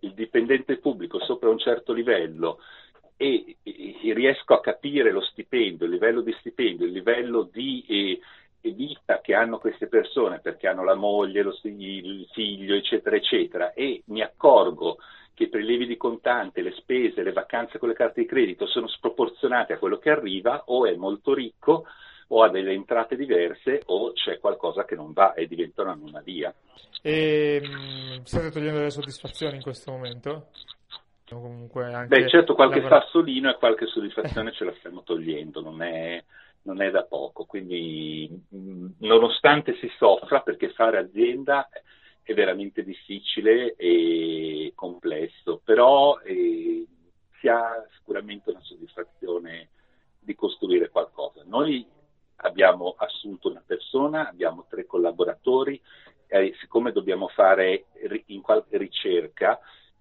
[0.00, 2.58] il dipendente pubblico sopra un certo livello
[3.16, 8.20] e, e riesco a capire lo stipendio, il livello di stipendio, il livello di eh,
[8.70, 14.02] vita che hanno queste persone perché hanno la moglie, lo, il figlio, eccetera, eccetera, e
[14.06, 14.98] mi accorgo
[15.38, 18.88] che i prelievi di contante, le spese, le vacanze con le carte di credito sono
[18.88, 21.86] sproporzionate a quello che arriva, o è molto ricco,
[22.26, 26.52] o ha delle entrate diverse, o c'è qualcosa che non va e diventa un'anomalia.
[27.00, 30.48] E mh, state togliendo le soddisfazioni in questo momento?
[32.08, 33.02] Beh, certo, qualche lavora...
[33.02, 36.20] sassolino e qualche soddisfazione ce la stiamo togliendo, non è,
[36.62, 37.44] non è da poco.
[37.44, 38.28] Quindi,
[38.98, 41.68] nonostante si soffra, perché fare azienda
[42.28, 46.86] è veramente difficile e complesso, però eh,
[47.40, 49.70] si ha sicuramente una soddisfazione
[50.18, 51.42] di costruire qualcosa.
[51.46, 51.86] Noi
[52.36, 55.80] abbiamo assunto una persona, abbiamo tre collaboratori,
[56.26, 57.86] eh, siccome dobbiamo fare
[58.26, 59.58] in qualche ricerca,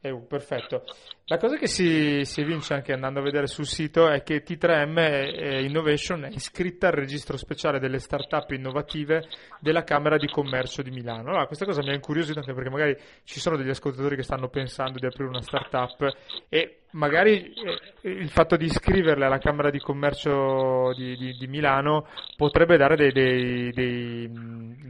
[0.00, 0.84] EU, perfetto.
[1.30, 5.62] La cosa che si, si, evince anche andando a vedere sul sito è che T3M
[5.62, 9.28] Innovation è iscritta al registro speciale delle start-up innovative
[9.60, 11.28] della Camera di Commercio di Milano.
[11.28, 14.48] Allora, questa cosa mi ha incuriosito anche perché magari ci sono degli ascoltatori che stanno
[14.48, 16.16] pensando di aprire una start-up
[16.48, 22.06] e magari eh, il fatto di iscriverle alla Camera di Commercio di, di, di Milano
[22.36, 24.30] potrebbe dare dei, dei, dei,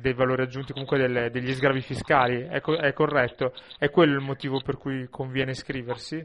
[0.01, 3.53] dei valori aggiunti, comunque delle, degli sgravi fiscali, è, co- è corretto?
[3.77, 6.24] È quello il motivo per cui conviene iscriversi?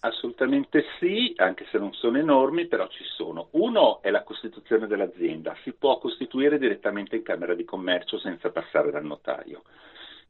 [0.00, 3.48] Assolutamente sì, anche se non sono enormi, però ci sono.
[3.52, 8.90] Uno è la costituzione dell'azienda, si può costituire direttamente in Camera di Commercio senza passare
[8.90, 9.62] dal notaio,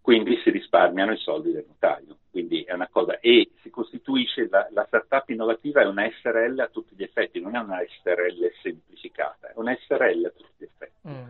[0.00, 4.68] quindi si risparmiano i soldi del notaio, quindi è una cosa, e si costituisce, la,
[4.70, 9.48] la startup innovativa è una SRL a tutti gli effetti, non è una SRL semplificata,
[9.48, 11.08] è una SRL a tutti gli effetti.
[11.08, 11.28] Mm.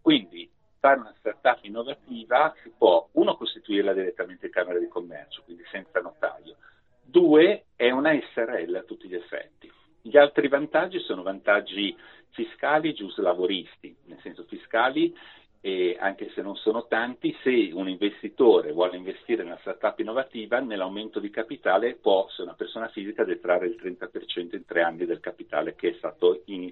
[0.00, 5.62] Quindi fare una startup innovativa si può, uno, costituirla direttamente in Camera di Commercio, quindi
[5.70, 6.56] senza notaio,
[7.04, 9.70] Due, è una SRL a tutti gli effetti.
[10.02, 11.96] Gli altri vantaggi sono vantaggi
[12.30, 15.14] fiscali giusto lavoristi, nel senso fiscali,
[15.60, 20.60] e anche se non sono tanti, se un investitore vuole investire in una startup innovativa,
[20.60, 25.20] nell'aumento di capitale può, se una persona fisica, detrarre il 30% in tre anni del
[25.20, 26.70] capitale che è stato in,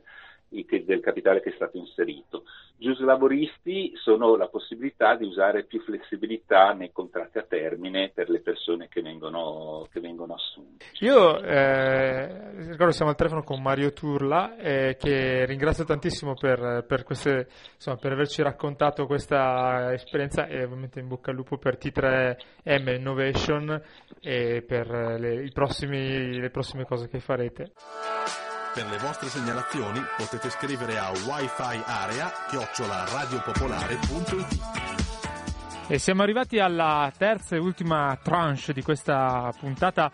[0.84, 2.44] del capitale che è stato inserito.
[2.76, 8.40] Gius lavoristi sono la possibilità di usare più flessibilità nei contratti a termine per le
[8.40, 10.84] persone che vengono, che vengono assunte.
[11.00, 17.04] Io eh, ricordo siamo al telefono con Mario Turla eh, che ringrazio tantissimo per, per,
[17.04, 22.94] queste, insomma, per averci raccontato questa esperienza e ovviamente in bocca al lupo per T3M
[22.96, 23.80] Innovation
[24.20, 24.88] e per
[25.18, 27.72] le, prossimi, le prossime cose che farete.
[28.72, 34.58] Per le vostre segnalazioni potete scrivere a wifi area chiocciolaradiopopolare.it
[35.88, 40.10] E siamo arrivati alla terza e ultima tranche di questa puntata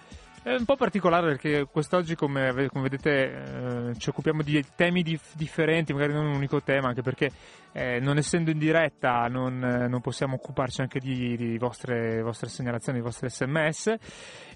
[0.48, 5.36] è un po' particolare perché quest'oggi, come, come vedete, eh, ci occupiamo di temi dif-
[5.36, 7.30] differenti, magari non un unico tema, anche perché
[7.72, 12.98] eh, non essendo in diretta non, non possiamo occuparci anche di, di vostre, vostre, segnalazioni,
[12.98, 13.94] di vostre sms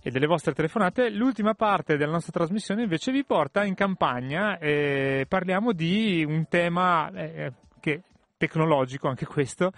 [0.02, 1.10] e delle vostre telefonate.
[1.10, 7.10] L'ultima parte della nostra trasmissione invece vi porta in campagna e parliamo di un tema
[7.12, 8.02] eh, che
[8.46, 9.70] tecnologico anche questo.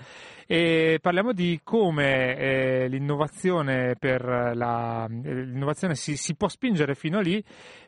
[0.47, 7.21] E parliamo di come eh, l'innovazione, la, eh, l'innovazione si, si, può spingere fino a
[7.21, 7.43] lì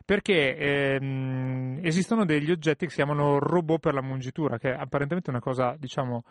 [0.05, 5.29] perché ehm, esistono degli oggetti che si chiamano robot per la mungitura che è apparentemente
[5.29, 6.23] una cosa diciamo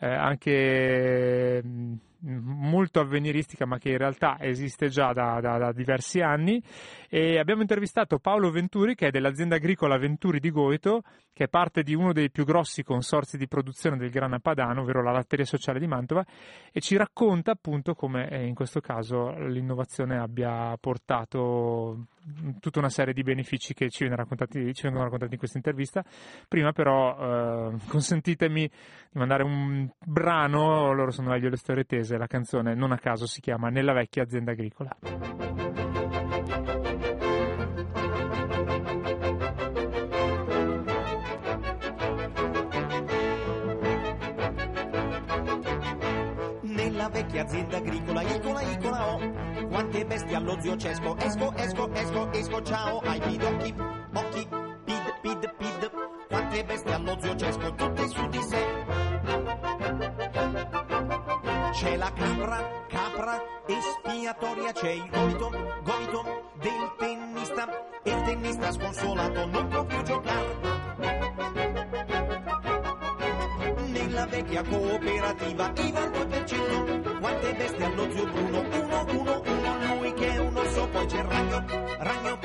[0.00, 1.62] eh, anche
[2.22, 6.62] molto avveniristica ma che in realtà esiste già da, da, da, diversi anni.
[7.08, 11.02] E abbiamo intervistato Paolo Venturi che è dell'azienda agricola Venturi di Goito
[11.34, 15.02] che è parte di uno dei più grossi consorzi di produzione del grana padano ovvero
[15.02, 16.24] la latteria sociale di Mantova
[16.70, 22.06] e ci racconta appunto come eh, in questo caso l'innovazione abbia portato
[22.60, 26.04] tutta una serie di benefici che ci, ci vengono raccontati in questa intervista.
[26.46, 28.70] Prima però eh, consentitemi
[29.10, 32.98] di mandare un brano loro sono meglio le storie tese inglese, la canzone non a
[32.98, 34.96] caso si chiama Nella vecchia azienda agricola.
[46.62, 52.32] Nella vecchia azienda agricola, icola, icola, oh, quante bestie allo zio Cesco, esco, esco, esco,
[52.32, 53.74] esco, ciao, ai pidocchi,
[54.14, 54.48] occhi,
[54.84, 55.90] pid, pid, pid,
[56.28, 59.81] quante bestie allo zio Cesco, tutte su di sé
[61.72, 65.50] c'è la capra, capra espiatoria, c'è il gomito,
[65.82, 67.66] gomito del tennista
[68.02, 70.56] e il tennista sconsolato non può più giocare.
[73.86, 80.12] Nella vecchia cooperativa IVA al 2%, quante bestie allo zio Bruno, uno, uno, uno, lui
[80.12, 81.64] che è un orso, poi c'è il ragno,
[81.98, 82.38] ragno,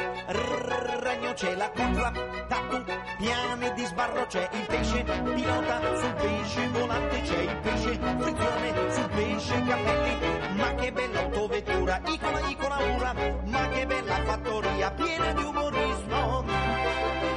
[1.02, 2.12] ragno, c'è la contra,
[2.58, 2.84] tatu,
[3.18, 9.10] piani di sbarro, c'è il pesce, pilota sul pesce volante, c'è il pesce, frizione sul
[9.10, 13.14] pesce, capelli, ma che bella autovettura, icola, icola, ura,
[13.46, 16.44] ma che bella fattoria, piena di umorismo.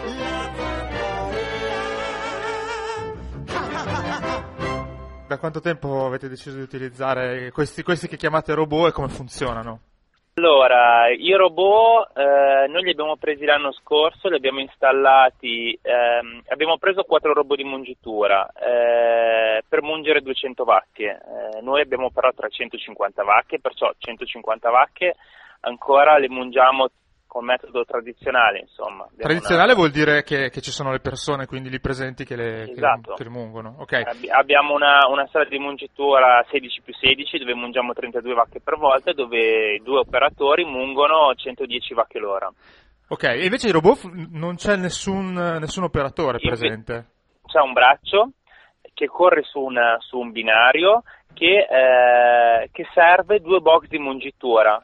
[0.05, 1.59] La fattoria.
[5.27, 9.90] Da quanto tempo avete deciso di utilizzare questi, questi che chiamate robot e come funzionano?
[10.41, 16.79] Allora, i robot eh, noi li abbiamo presi l'anno scorso, li abbiamo installati, ehm, abbiamo
[16.79, 23.23] preso quattro robot di mungitura eh, per mungere 200 vacche, eh, noi abbiamo però 350
[23.23, 25.15] vacche, perciò 150 vacche
[25.61, 26.89] ancora le mungiamo
[27.31, 29.07] con metodo tradizionale, insomma.
[29.17, 29.79] Tradizionale una...
[29.79, 32.75] vuol dire che, che, ci sono le persone, quindi lì presenti che le, esatto.
[32.75, 33.77] che le, che le mungono.
[33.79, 34.03] Okay.
[34.31, 39.13] abbiamo una, una, sala di mungitura 16 più 16 dove mungiamo 32 vacche per volta,
[39.13, 42.53] dove due operatori mungono 110 vacche l'ora.
[43.07, 47.07] Ok, e invece i robot non c'è nessun, nessun operatore presente?
[47.47, 48.33] C'è un braccio
[48.93, 54.83] che corre su, una, su un binario che, eh, che serve due box di mungitura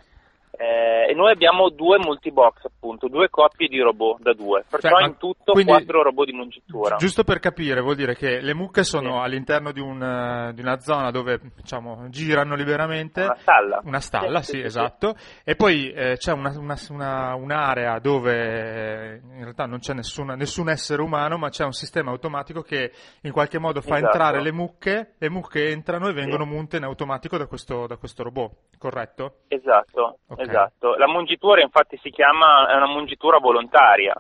[0.58, 5.04] eh, e noi abbiamo due multibox, appunto, due coppie di robot da due, perciò cioè,
[5.04, 6.96] in tutto quindi, quattro robot di mungitura.
[6.96, 9.24] Giusto per capire, vuol dire che le mucche sono sì.
[9.24, 13.22] all'interno di, un, di, una zona dove diciamo, girano liberamente.
[13.22, 13.80] Una stalla.
[13.84, 15.14] Una stalla, sì, sì, sì esatto.
[15.44, 20.36] E poi eh, c'è una, una, una, un'area dove eh, in realtà non c'è nessuna,
[20.36, 22.92] nessun essere umano, ma c'è un sistema automatico che
[23.22, 24.12] in qualche modo fa esatto.
[24.12, 28.22] entrare le mucche, le mucche entrano e vengono munte in automatico da questo, da questo
[28.22, 29.40] robot, corretto?
[29.48, 30.18] Esatto.
[30.28, 30.45] Okay.
[30.48, 34.14] Esatto, la mungitura infatti si chiama, è una mungitura volontaria.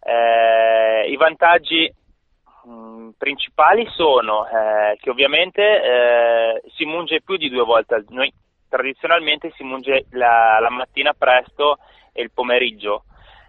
[0.00, 1.92] Eh, I vantaggi
[2.68, 8.26] mm, principali sono eh, che ovviamente eh, si munge più di due volte al giorno.
[8.68, 11.78] Tradizionalmente si munge la, la, mattina presto
[12.12, 13.04] e il pomeriggio,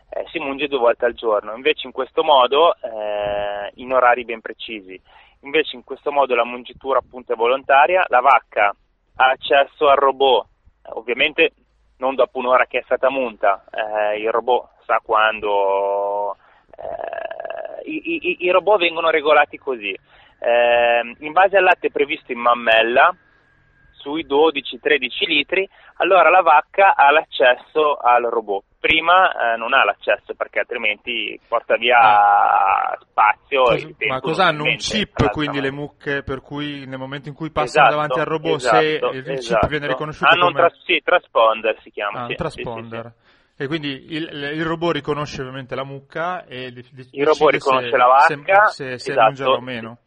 [0.10, 1.56] eh, si munge due volte al giorno.
[1.56, 5.00] Invece in questo modo, eh, in orari ben precisi,
[5.42, 8.76] invece in questo modo la mungitura appunto è volontaria, la vacca
[9.18, 10.48] ha accesso al robot,
[10.94, 11.52] ovviamente
[11.98, 16.38] non dopo un'ora che è stata munta, eh, il robot sa quando...
[16.78, 19.98] Eh, i, i, i, robot vengono regolati così.
[20.40, 23.16] Eh, in base al latte previsto in mammella,
[24.06, 30.36] sui 12-13 litri, allora la vacca ha l'accesso al robot prima eh, non ha l'accesso
[30.36, 32.98] perché altrimenti porta via ah.
[33.02, 34.14] spazio Cos- tempo.
[34.14, 34.62] Ma cosa hanno?
[34.66, 38.26] Un chip quindi le mucche per cui nel momento in cui passano esatto, davanti al
[38.28, 39.60] robot esatto, se il esatto.
[39.60, 40.62] chip viene riconosciuto hanno come...
[40.62, 42.26] un tra- sì, transponder si chiama.
[42.26, 43.06] Ah, sì, transponder.
[43.06, 47.90] Sì, sì, e quindi il, il, robot riconosce ovviamente la mucca e il robot riconosce
[47.90, 49.26] se, la vacca se, se, se esatto.
[49.26, 49.98] mungerla o meno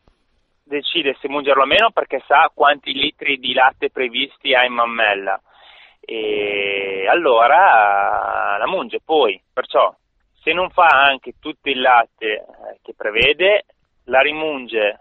[0.69, 5.41] decide se mungerlo o meno perché sa quanti litri di latte previsti ha in mammella.
[6.01, 9.95] E allora la munge poi, perciò
[10.41, 13.65] se non fa anche tutto il latte eh, che prevede,
[14.05, 15.01] la rimunge,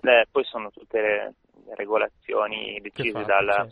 [0.00, 1.34] eh, poi sono tutte le,
[1.76, 3.70] regolazioni decise dal,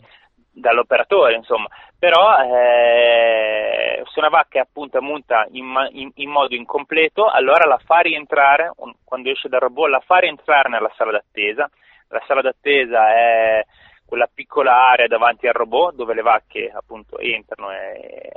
[0.51, 7.27] dall'operatore, insomma, però eh, se una vacca è appunto munta in, in, in, modo incompleto,
[7.27, 8.71] allora la fa rientrare,
[9.03, 11.69] quando esce dal robot, la fa rientrare nella sala d'attesa,
[12.09, 13.65] la sala d'attesa è
[14.09, 18.31] quella piccola area davanti al robot dove le vacche appunto entrano e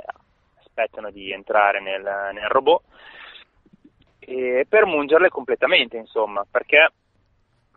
[0.59, 2.83] aspettano di entrare nel, nel robot
[4.69, 6.91] per mungerle completamente insomma perché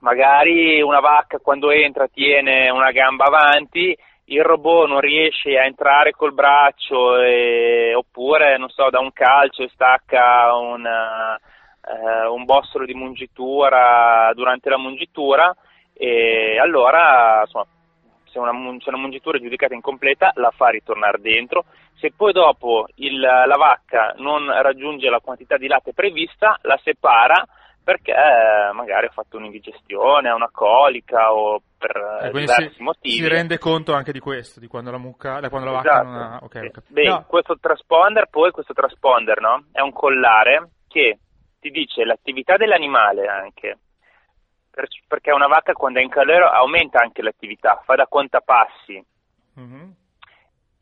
[0.01, 6.13] magari una vacca quando entra tiene una gamba avanti il robot non riesce a entrare
[6.13, 12.85] col braccio e, oppure non so da un calcio e stacca una, eh, un bossolo
[12.85, 15.55] di mungitura durante la mungitura
[15.93, 17.67] e allora insomma,
[18.25, 21.65] se una, se una mungitura è giudicata incompleta la fa ritornare dentro,
[21.95, 27.47] se poi dopo il, la vacca non raggiunge la quantità di latte prevista la separa
[27.87, 33.15] perché eh, magari ha fatto un'indigestione, ha una colica o per eh, diversi si, motivi.
[33.15, 36.09] Si rende conto anche di questo, di quando la, mucca, da quando la vacca esatto.
[36.09, 36.39] non ha...
[36.43, 36.83] Okay, okay.
[36.89, 37.25] Beh, no.
[37.29, 39.67] questo transponder poi, questo transponder no?
[39.71, 41.21] è un collare che
[41.61, 43.79] ti dice l'attività dell'animale anche,
[45.07, 49.01] perché una vacca quando è in calore aumenta anche l'attività, fa da contapassi.
[49.61, 49.91] Mm-hmm.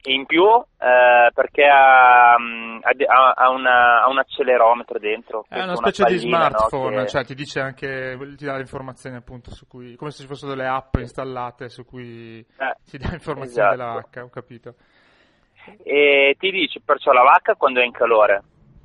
[0.07, 5.47] In più eh, perché ha, ha, ha, una, ha, un accelerometro dentro.
[5.49, 7.03] È una specie una pallina, di smartphone, no?
[7.03, 7.09] che...
[7.09, 10.51] cioè ti dice anche, ti dà le informazioni appunto su cui, come se ci fossero
[10.51, 13.77] delle app installate su cui eh, ti dà informazioni esatto.
[13.77, 14.75] della vacca, ho capito.
[15.83, 18.43] E ti dice perciò la vacca quando è in calore,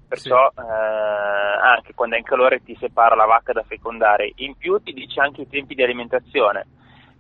[0.07, 0.61] perciò sì.
[0.61, 4.31] eh, anche quando è in calore ti separa la vacca da fecondare.
[4.35, 6.65] In più ti dice anche i tempi di alimentazione,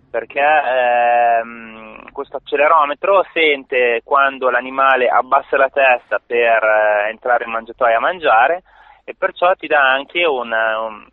[0.09, 1.78] perché ehm,
[2.19, 8.63] questo accelerometro sente quando l'animale abbassa la testa per eh, entrare in mangiatoia a mangiare
[9.05, 11.07] e perciò ti dà anche una, un,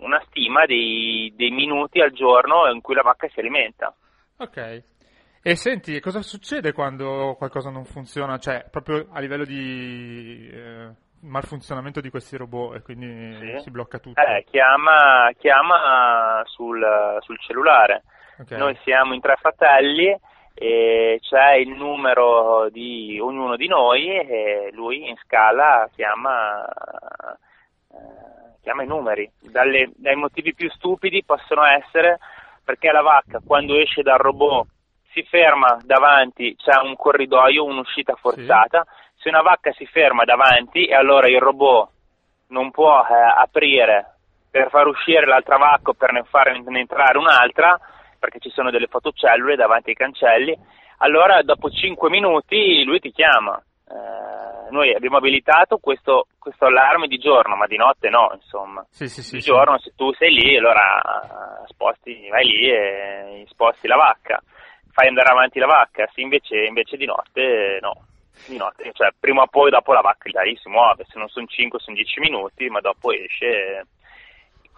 [0.00, 3.94] una stima dei, dei minuti al giorno in cui la vacca si alimenta.
[4.36, 4.82] Ok.
[5.42, 8.36] E senti, cosa succede quando qualcosa non funziona?
[8.36, 10.90] Cioè, proprio a livello di eh,
[11.22, 13.62] malfunzionamento di questi robot e quindi sì.
[13.62, 14.20] si blocca tutto?
[14.20, 16.86] Eh, chiama, chiama sul,
[17.20, 18.02] sul cellulare.
[18.40, 18.58] Okay.
[18.58, 20.14] Noi siamo in tre fratelli
[21.20, 26.66] c'è il numero di ognuno di noi e lui in scala chiama,
[27.92, 29.30] eh, chiama i numeri.
[29.40, 32.18] Dalle, dai motivi più stupidi possono essere
[32.64, 34.66] perché la vacca quando esce dal robot
[35.12, 39.22] si ferma davanti, c'è un corridoio, un'uscita forzata, sì.
[39.22, 41.88] se una vacca si ferma davanti e allora il robot
[42.48, 44.14] non può eh, aprire
[44.50, 47.78] per far uscire l'altra vacca o per ne fare entrare un'altra,
[48.20, 50.56] perché ci sono delle fotocellule davanti ai cancelli,
[50.98, 53.60] allora dopo 5 minuti lui ti chiama.
[53.88, 58.86] Eh, noi abbiamo abilitato questo, questo, allarme di giorno, ma di notte no, insomma.
[58.90, 63.88] Sì, sì, sì, di giorno se tu sei lì, allora sposti, vai lì e sposti
[63.88, 64.40] la vacca
[64.92, 68.04] fai andare avanti la vacca, sì, invece, invece di notte no.
[68.46, 71.46] Di notte, cioè prima o poi dopo la vacca lì si muove, se non sono
[71.46, 73.86] 5 sono 10 minuti, ma dopo esce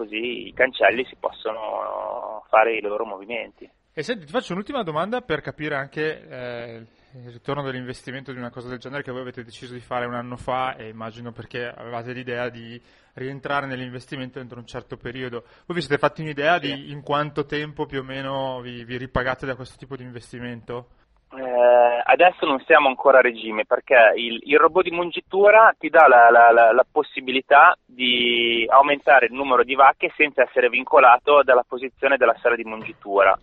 [0.02, 3.70] così i cancelli si possono fare i loro movimenti.
[3.94, 8.50] E senti, ti faccio un'ultima domanda per capire anche eh, il ritorno dell'investimento di una
[8.50, 11.66] cosa del genere che voi avete deciso di fare un anno fa e immagino perché
[11.66, 12.80] avevate l'idea di
[13.14, 15.44] rientrare nell'investimento entro un certo periodo.
[15.66, 16.72] Voi vi siete fatti un'idea sì.
[16.72, 20.88] di in quanto tempo più o meno vi, vi ripagate da questo tipo di investimento?
[21.34, 26.06] Eh, adesso non siamo ancora a regime perché il, il robot di mungitura ti dà
[26.06, 31.64] la, la, la, la, possibilità di aumentare il numero di vacche senza essere vincolato dalla
[31.66, 33.34] posizione della sala di mungitura.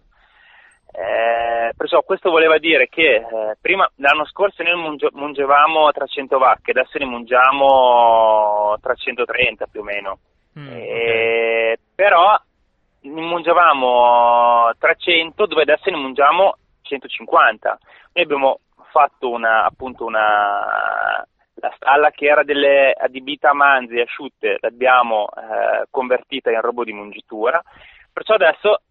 [0.92, 6.72] Eh, perciò questo voleva dire che eh, prima, l'anno scorso noi munge, mungevamo 300 vacche,
[6.72, 10.20] adesso ne mungiamo 330 più o meno.
[10.60, 11.76] Mm, eh, okay.
[11.96, 12.38] Però
[13.02, 16.56] ne mungevamo 300 dove adesso ne mungiamo
[16.90, 17.78] 150.
[18.14, 18.60] Noi abbiamo
[18.90, 21.26] fatto una, appunto una,
[21.56, 26.94] la stalla che era delle adibita a manzi asciutte, l'abbiamo eh, convertita in robot di
[26.94, 27.62] mungitura,
[28.12, 28.82] perciò adesso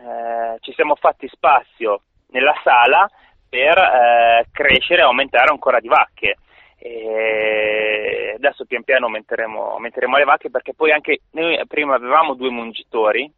[0.00, 3.08] eh, ci siamo fatti spazio nella sala
[3.48, 6.36] per eh, crescere e aumentare ancora di vacche.
[6.84, 12.50] E adesso pian piano aumenteremo, aumenteremo, le vacche perché poi anche noi prima avevamo due
[12.50, 13.30] mungitori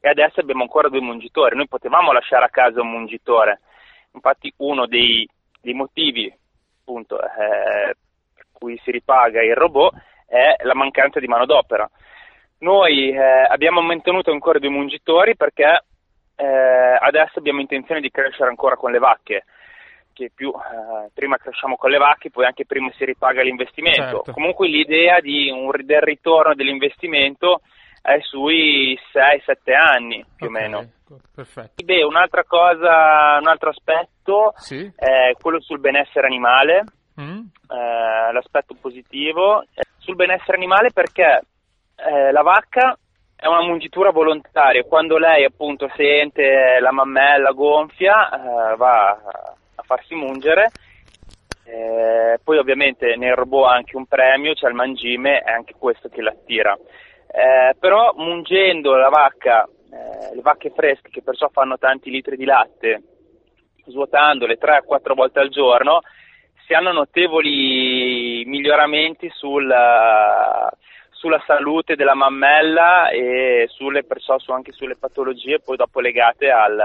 [0.00, 1.56] e adesso abbiamo ancora due mungitori.
[1.56, 3.60] Noi potevamo lasciare a casa un mungitore,
[4.12, 5.28] infatti uno dei,
[5.60, 6.32] dei motivi
[6.80, 7.94] appunto, eh,
[8.34, 9.94] per cui si ripaga il robot
[10.26, 11.88] è la mancanza di manodopera.
[12.60, 15.84] Noi eh, abbiamo mantenuto ancora due mungitori perché
[16.36, 19.44] eh, adesso abbiamo intenzione di crescere ancora con le vacche,
[20.12, 24.22] che più eh, prima cresciamo con le vacche, poi anche prima si ripaga l'investimento.
[24.24, 24.32] Certo.
[24.32, 27.60] Comunque l'idea di un, del ritorno dell'investimento
[28.02, 30.48] è sui 6-7 anni più okay.
[30.48, 30.90] o meno.
[31.34, 31.84] Perfetto.
[31.84, 34.90] Beh, un'altra cosa, un altro aspetto sì.
[34.94, 36.84] è quello sul benessere animale,
[37.20, 37.38] mm.
[37.70, 39.64] eh, l'aspetto positivo.
[39.98, 41.42] Sul benessere animale perché
[41.96, 42.96] eh, la vacca
[43.40, 50.16] è una mungitura volontaria, quando lei appunto sente la mammella gonfia eh, va a farsi
[50.16, 50.70] mungere,
[51.64, 56.08] eh, poi ovviamente nel robot ha anche un premio, c'è il mangime, è anche questo
[56.08, 56.76] che l'attira.
[57.38, 62.44] Eh, però mungendo la vacca, eh, le vacche fresche che perciò fanno tanti litri di
[62.44, 63.00] latte,
[63.86, 66.00] svuotandole 3-4 volte al giorno,
[66.66, 69.72] si hanno notevoli miglioramenti sul
[71.10, 76.80] sulla salute della mammella e sulle, perciò anche sulle patologie poi dopo legate al,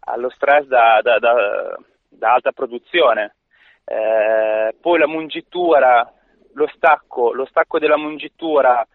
[0.00, 1.78] allo stress da, da, da,
[2.08, 3.36] da alta produzione.
[3.84, 6.10] Eh, poi la mungitura,
[6.54, 8.86] lo stacco, lo stacco della mungitura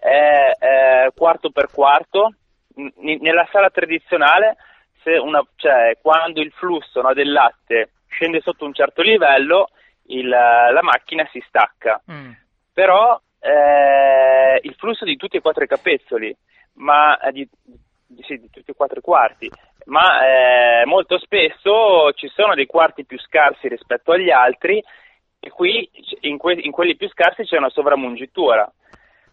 [0.00, 2.34] è, è quarto per quarto.
[2.76, 4.56] N- nella sala tradizionale,
[5.22, 9.68] una, cioè, quando il flusso no, del latte scende sotto un certo livello,
[10.06, 12.00] il, la macchina si stacca.
[12.10, 12.32] Mm.
[12.72, 16.34] Però eh, il flusso di tutti e quattro i capezzoli,
[16.74, 17.48] ma eh, di,
[18.06, 19.50] di, sì, di tutti e quattro i quarti,
[19.86, 24.82] ma eh, molto spesso ci sono dei quarti più scarsi rispetto agli altri
[25.42, 25.88] e qui
[26.20, 28.70] in, que- in quelli più scarsi c'è una sovramungitura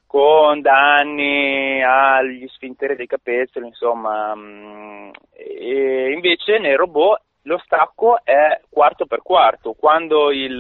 [0.07, 8.61] con danni agli sfinteri dei capezzoli, insomma, mm, e invece nei robot lo stacco è
[8.69, 10.59] quarto per quarto, quando il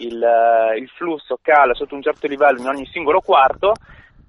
[0.00, 3.72] il, eh, il, flusso cala sotto un certo livello in ogni singolo quarto,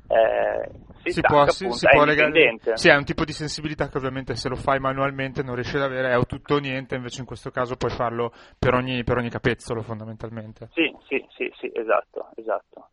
[0.08, 0.70] eh,
[1.04, 2.58] si, si, può, si, si può legare.
[2.74, 5.84] Sì, è un tipo di sensibilità che ovviamente se lo fai manualmente non riesci ad
[5.84, 9.18] avere, è o tutto o niente, invece in questo caso puoi farlo per ogni, per
[9.18, 10.70] ogni capezzolo fondamentalmente.
[10.74, 12.90] Sì, sì, sì, sì esatto, esatto.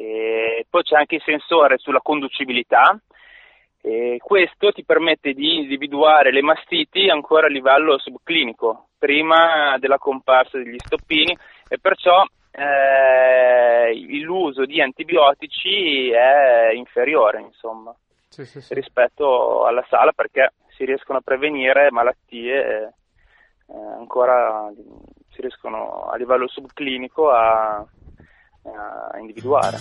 [0.00, 2.96] E poi c'è anche il sensore sulla conducibilità
[3.82, 10.56] E questo ti permette di individuare le mastiti ancora a livello subclinico, prima della comparsa
[10.58, 11.36] degli stoppini
[11.68, 13.92] e perciò eh,
[14.22, 17.92] l'uso di antibiotici è inferiore insomma,
[18.28, 18.74] sì, sì, sì.
[18.74, 22.94] rispetto alla sala perché si riescono a prevenire malattie
[23.66, 24.70] eh, ancora
[25.30, 27.84] si riescono a livello subclinico a,
[28.62, 29.78] a individuare.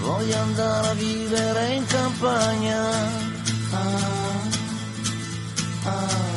[0.00, 2.90] Voglio andare a vivere in campagna.
[3.72, 4.40] Ah,
[5.84, 6.32] ah.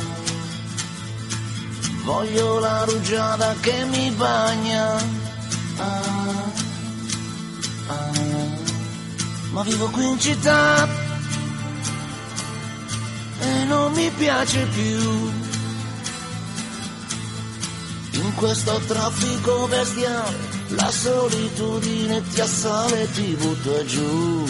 [2.04, 4.96] Voglio la rugiada che mi bagna.
[5.76, 6.17] Ah,
[9.52, 10.88] ma vivo qui in città
[13.40, 15.30] e non mi piace più.
[18.12, 20.36] In questo traffico bestiale
[20.68, 24.44] la solitudine ti assale e ti butta giù.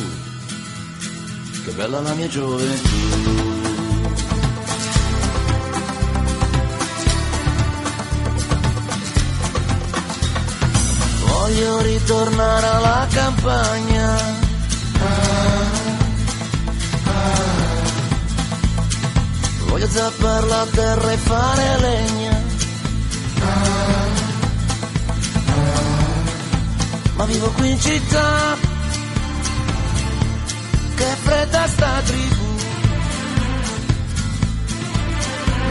[1.65, 3.58] Che bella la mia gioventù.
[11.49, 14.17] Voglio ritornare alla campagna.
[15.01, 15.65] Ah,
[17.05, 17.47] ah.
[19.67, 22.43] Voglio zappare la terra e fare legna.
[23.41, 24.07] Ah,
[27.17, 28.57] Ma vivo qui in città.
[30.97, 32.47] Che fredda sta tribù.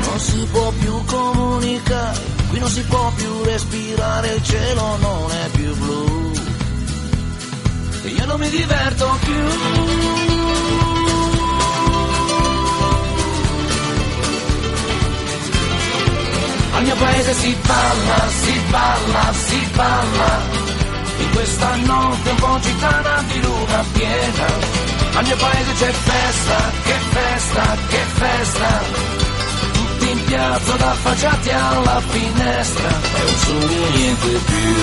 [0.08, 5.50] Non si può più comunicare Qui non si può più respirare, il cielo non è
[5.50, 6.32] più blu.
[8.02, 9.46] E io non mi diverto più.
[16.72, 20.42] Al mio paese si balla, si balla, si balla.
[21.20, 24.46] In questa notte un po' gitana di luna piena.
[25.14, 29.27] Al mio paese c'è festa, che festa, che festa
[30.12, 32.90] in piazza da affacciati alla finestra.
[32.90, 34.74] È un sogno niente più.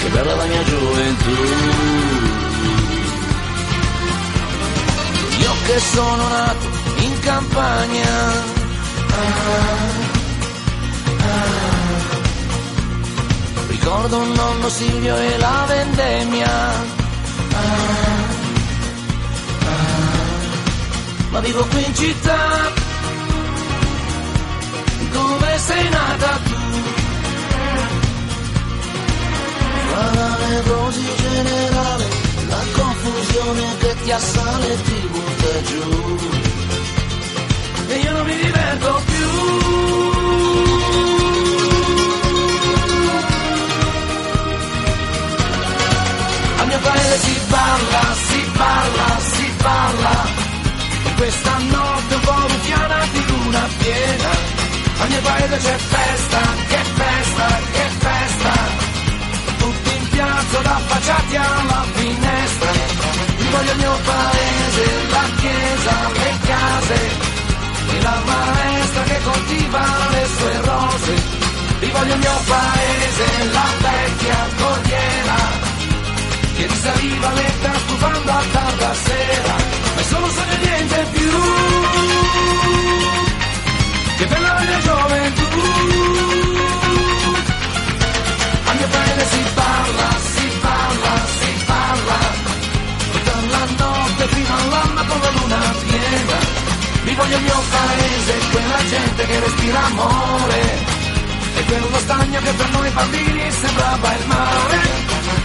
[0.00, 1.30] Che bella la mia gioventù.
[5.40, 8.46] Io che sono nato in campagna.
[9.10, 9.36] Ah,
[11.18, 11.66] ah,
[13.68, 16.70] ricordo un nonno Silvio e la vendemmia.
[17.54, 18.37] ah,
[21.30, 22.72] ma vivo qui in città,
[25.10, 26.56] dove sei nata tu.
[29.88, 32.06] Fra la nevrosi generale,
[32.48, 36.18] la confusione che ti assale e ti butta giù.
[37.88, 39.26] E io non mi diverto più.
[46.58, 50.47] Al mio paese si parla, si parla, si parla
[51.18, 54.30] questa notte un po' ruffiana di luna piena.
[55.00, 56.40] Al mio paese c'è festa,
[56.70, 58.52] che festa, che festa.
[59.58, 62.70] Tutti in piazza da affacciati alla finestra.
[63.42, 67.00] Io voglio il mio paese, la chiesa, le case.
[67.94, 71.14] E la maestra che coltiva le sue rose.
[71.80, 75.38] Io voglio il mio paese, la vecchia corriera.
[76.56, 79.67] Che risaliva lenta stufando a tarda sera
[80.08, 81.30] solo sogno niente più.
[84.18, 85.46] Che bella la mia gioventù.
[88.68, 92.18] A mio paese si parla, si parla, si parla.
[93.12, 96.38] Tutta la notte fino all'alma con la luna piena.
[97.04, 100.60] Mi voglio il mio paese quella gente che respira amore.
[101.56, 104.80] E quello stagno che per noi bambini sembrava il mare.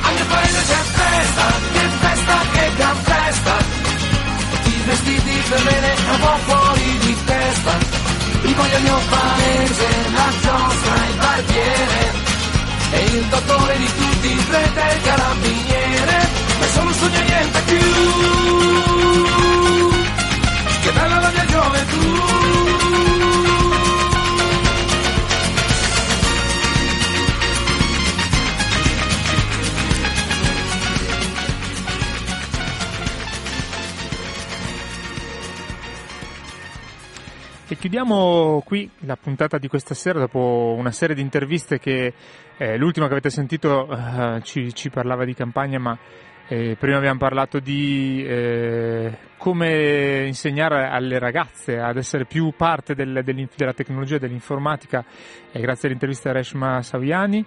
[0.06, 3.63] Al mio paese c'è festa, che festa, che gran festa
[4.86, 7.78] vestiti per bene un po' fuori di testa.
[8.42, 12.12] Vi voglio il mio paese, la giostra, il barbiere,
[12.92, 16.30] e il dottore di tutti, il prete e il carabiniere,
[16.60, 17.78] ma un sogno niente più.
[20.82, 23.33] Che bella la mia gioventù.
[37.74, 42.14] E chiudiamo qui la puntata di questa sera dopo una serie di interviste che
[42.56, 45.98] eh, l'ultima che avete sentito eh, ci, ci, parlava di campagna ma
[46.50, 53.24] Eh, prima abbiamo parlato di eh, come insegnare alle ragazze ad essere più parte del,
[53.24, 55.04] della tecnologia dell'informatica,
[55.52, 57.44] eh, grazie all'intervista a Reshma Saviani.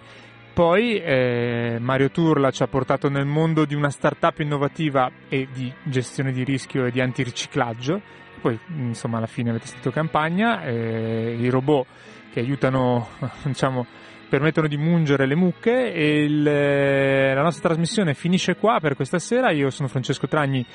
[0.51, 5.71] Poi eh, Mario Turla ci ha portato nel mondo di una startup innovativa e di
[5.83, 8.25] gestione di rischio e di antiriciclaggio.
[8.39, 11.85] Poi, insomma, alla fine avete sentito campagna, eh, i robot
[12.31, 13.07] che aiutano,
[13.43, 13.85] diciamo,
[14.29, 19.51] permettono di mungere le mucche e il, la nostra trasmissione finisce qua per questa sera.
[19.51, 20.65] Io sono Francesco Tragni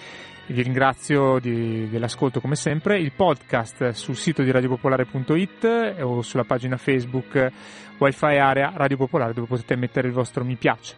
[0.46, 2.98] vi ringrazio di, dell'ascolto come sempre.
[2.98, 7.50] Il podcast sul sito di radiopopolare.it o sulla pagina Facebook
[7.98, 10.96] Wi-Fi Area Radio Popolare dove potete mettere il vostro mi piace.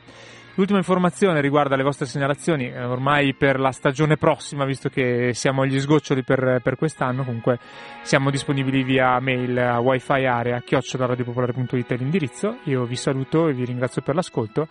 [0.57, 5.63] L'ultima informazione riguarda le vostre segnalazioni, eh, ormai per la stagione prossima, visto che siamo
[5.63, 7.59] agli sgoccioli per, per quest'anno, comunque
[8.03, 12.59] siamo disponibili via mail a wifi area chiocciolaradiopopolare.it è l'indirizzo.
[12.65, 14.69] Io vi saluto e vi ringrazio per l'ascolto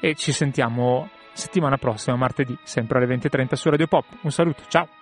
[0.00, 4.06] e ci sentiamo settimana prossima, martedì, sempre alle 20.30 su Radio Pop.
[4.22, 4.99] Un saluto, ciao!